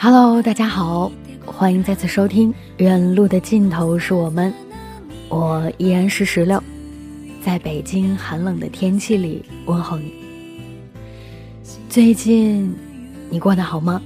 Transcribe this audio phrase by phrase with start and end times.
[0.00, 1.10] Hello，大家好，
[1.44, 4.48] 欢迎再次收听《远路的尽头是我们》，
[5.28, 6.62] 我依然是石榴，
[7.42, 10.14] 在北京寒冷的天气里问候你。
[11.88, 12.72] 最近
[13.28, 14.00] 你过得好吗？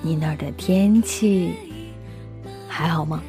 [0.00, 1.52] 你那儿的天气
[2.66, 3.22] 还好吗？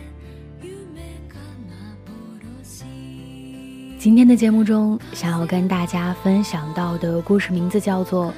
[4.00, 8.28] 今天的节目中，想要跟大家分享到的故事名字叫做《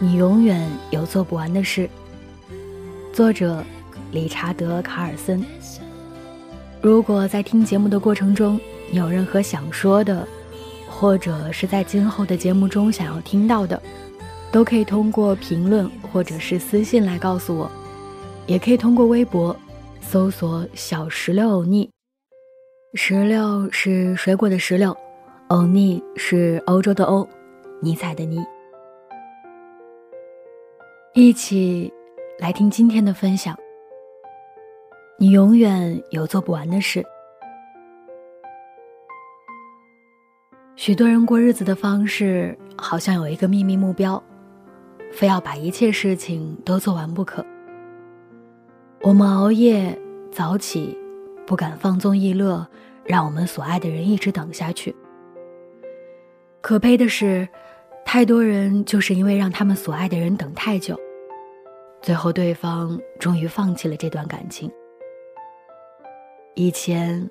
[0.00, 1.82] 你永远有做不完的事》。
[3.12, 3.62] 作者
[4.12, 5.44] 理查德·卡尔森。
[6.80, 8.58] 如果在听节目的过程中，
[8.92, 10.26] 有任何想说的，
[10.88, 13.80] 或者是在今后的节目中想要听到的，
[14.52, 17.70] 都可以通过评论或者是私信来告诉我，
[18.46, 19.54] 也可以通过微博
[20.00, 21.90] 搜索“小石榴欧尼”，
[22.94, 24.96] 石榴是水果的石榴，
[25.48, 27.28] 欧尼是欧洲的欧，
[27.82, 28.38] 尼采的尼，
[31.12, 31.92] 一起。
[32.40, 33.54] 来听今天的分享。
[35.18, 37.04] 你永远有做不完的事。
[40.74, 44.20] 许多人过日子的方式好像有一个秘密目标，
[45.12, 47.44] 非要把一切事情都做完不可。
[49.02, 49.94] 我们熬夜
[50.32, 50.96] 早起，
[51.46, 52.66] 不敢放纵逸乐，
[53.04, 54.96] 让我们所爱的人一直等下去。
[56.62, 57.46] 可悲的是，
[58.02, 60.98] 太多人就是因为让他们所爱的人等太久。
[62.02, 64.70] 最后，对方终于放弃了这段感情。
[66.54, 67.30] 以前，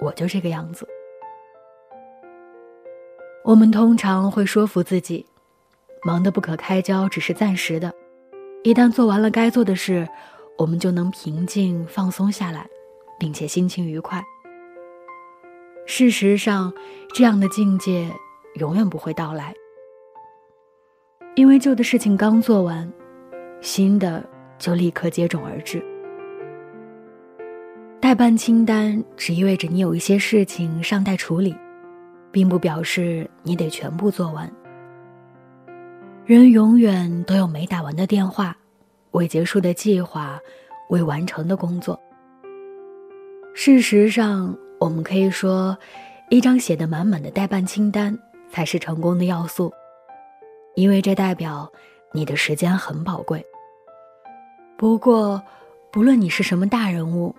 [0.00, 0.88] 我就这个样子。
[3.44, 5.26] 我们通常会说服自己，
[6.02, 7.92] 忙得不可开交只是暂时的，
[8.62, 10.08] 一旦做完了该做的事，
[10.56, 12.66] 我们就能平静放松下来，
[13.18, 14.24] 并且心情愉快。
[15.84, 16.72] 事实上，
[17.12, 18.10] 这样的境界
[18.54, 19.54] 永远不会到来，
[21.34, 22.90] 因为旧的事情刚做完。
[23.64, 24.22] 新的
[24.58, 25.82] 就立刻接踵而至。
[27.98, 31.56] 待办清单只意味着你有一些事情尚待处理，
[32.30, 34.52] 并不表示你得全部做完。
[36.26, 38.54] 人永远都有没打完的电话、
[39.12, 40.38] 未结束的计划、
[40.90, 41.98] 未完成的工作。
[43.54, 45.76] 事实上，我们可以说，
[46.28, 48.16] 一张写的满满的待办清单
[48.50, 49.72] 才是成功的要素，
[50.74, 51.72] 因为这代表
[52.12, 53.42] 你的时间很宝贵。
[54.76, 55.40] 不过，
[55.92, 57.32] 不论你是什么大人物，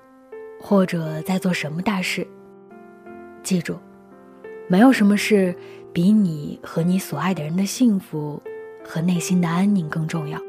[0.60, 2.26] 或者在做什么大事，
[3.44, 3.78] 记住，
[4.70, 5.54] 没有什么事
[5.92, 8.42] 比你和你所爱的人的幸福
[8.86, 10.40] 和内心的安宁更重要。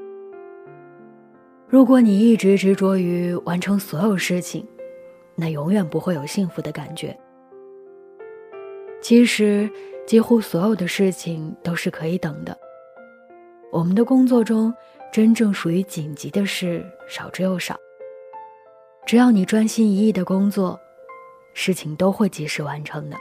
[1.69, 4.65] 如果你一直执着于完成所有事情，
[5.35, 7.19] 那永远不会有幸福的感觉。
[9.03, 9.69] 其实，
[10.07, 12.57] 几乎所有的事情都是可以等的。
[13.73, 14.73] 我们的工作中。
[15.13, 17.79] 真正属于紧急的事少之又少。
[19.07, 20.79] 只要你专心一意的工作，
[21.55, 23.17] 事情都会及时完成的。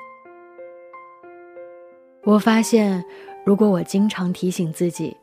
[2.24, 3.06] 我发现，
[3.46, 5.16] 如果我经常提醒自己，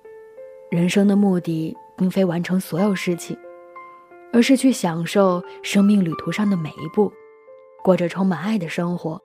[0.70, 3.36] 人生的目的并非完成所有事情，
[4.32, 7.12] 而是去享受生命旅途上的每一步，
[7.82, 9.20] 过着充满爱的生活，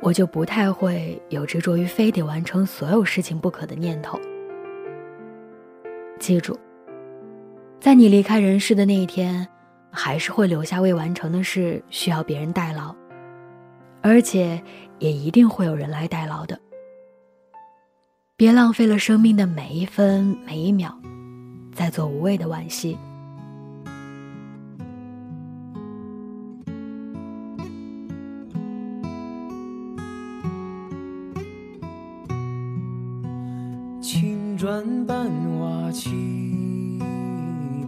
[0.00, 4.18] 我就不太会有执着于非得完成所有事情不可的念头。
[6.20, 6.56] 记住，
[7.80, 9.48] 在你离开人世的那一天，
[9.90, 12.94] 还是会留下未完成的事需要别人代劳，
[14.02, 14.62] 而且
[14.98, 16.60] 也一定会有人来代劳的。
[18.36, 20.94] 别浪费了生命的每一分每一秒，
[21.74, 22.98] 在做无谓的惋惜。
[34.02, 35.26] 青砖伴
[35.58, 36.98] 瓦漆，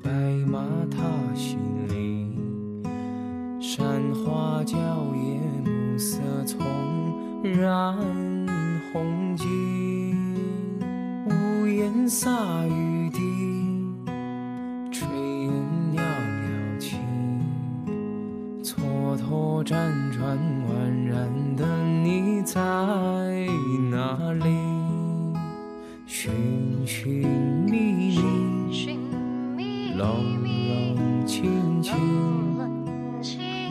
[0.02, 0.10] 白
[0.46, 1.02] 马踏
[1.34, 2.34] 新泥。
[3.60, 3.84] 山
[4.14, 4.78] 花娇
[5.14, 6.64] 艳，暮色丛
[7.42, 7.94] 染
[8.90, 10.16] 红巾。
[11.26, 12.30] 屋檐洒
[12.64, 13.20] 雨滴，
[14.90, 15.04] 炊
[15.42, 15.52] 烟
[15.92, 16.96] 袅袅起。
[18.62, 18.72] 蹉
[19.18, 20.38] 跎辗转
[30.42, 31.94] 觅，冷冷清清，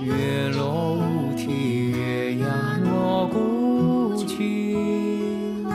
[0.04, 2.48] 月落乌啼，月牙
[2.83, 5.66] 落孤井，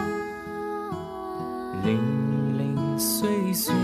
[1.84, 1.98] 零
[2.56, 3.74] 零碎碎，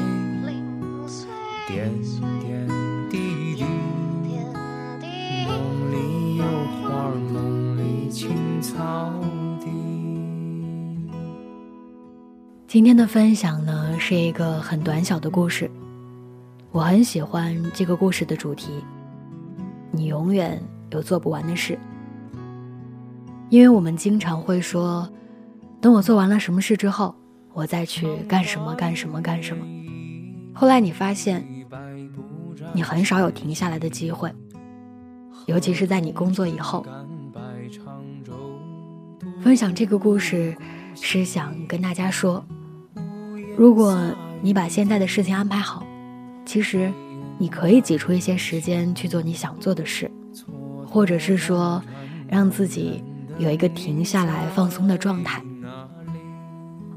[1.69, 1.91] 点
[2.41, 2.67] 点
[3.11, 3.65] 滴滴，
[5.47, 6.45] 梦里有
[6.81, 8.31] 花，梦里青
[8.63, 9.13] 草
[9.61, 9.67] 地。
[12.67, 15.71] 今天的分享呢，是一个很短小的故事，
[16.73, 18.73] 我很喜欢这个故事的主题。
[19.91, 20.59] 你永远
[20.91, 21.79] 有做不完的事，
[23.51, 25.07] 因为我们经常会说，
[25.83, 27.15] 等我做完了什么事之后，
[27.53, 29.67] 我再去干什么干什么干什么。
[30.55, 31.47] 后来你发现，
[32.73, 34.33] 你很少有停下来的机会，
[35.45, 36.87] 尤其是在你工作以后。
[39.43, 40.57] 分享这个故事，
[40.95, 42.43] 是想跟大家说。
[43.59, 44.01] 如果
[44.41, 45.85] 你把现在的事情安排好，
[46.45, 46.93] 其实
[47.39, 50.11] 你可以挤出一些时间去做你想做的事，
[50.87, 51.83] 或者是说，
[52.29, 53.03] 让自己
[53.39, 55.43] 有一个停下来放松的状态。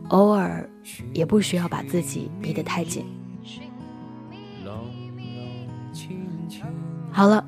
[0.09, 0.69] 偶尔
[1.13, 3.05] 也不需要把自己逼得太紧。
[7.11, 7.43] 好了，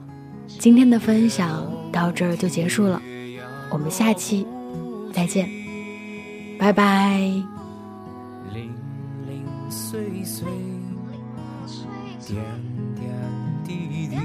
[0.48, 3.02] 今天的分享到这儿就结束了，
[3.70, 4.48] 我们下期
[5.14, 5.48] 再见，
[6.58, 7.20] 拜拜。
[8.54, 8.74] 零
[9.28, 10.48] 零碎碎，
[12.28, 12.44] 点
[12.94, 13.08] 点
[13.64, 14.18] 滴滴，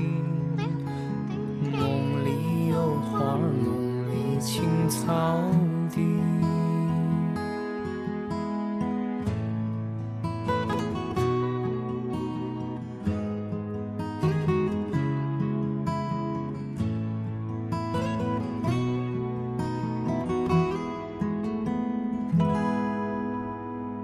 [1.70, 5.40] 梦里有花，梦里青草
[5.88, 6.02] 地。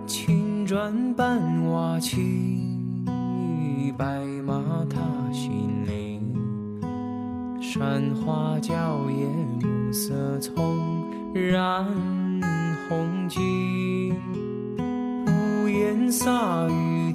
[0.07, 2.78] 青砖伴瓦漆，
[3.99, 5.01] 白马踏
[5.33, 6.23] 新林。
[7.61, 9.29] 山花娇艳，
[9.61, 11.85] 暮色丛染
[12.89, 14.15] 红巾。
[15.27, 17.08] 屋檐洒雨